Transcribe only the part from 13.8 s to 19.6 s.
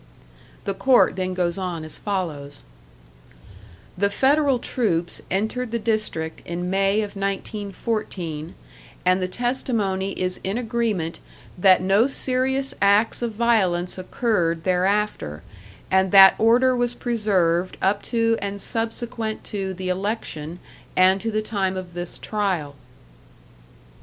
occurred thereafter, and that order was preserved up to and subsequent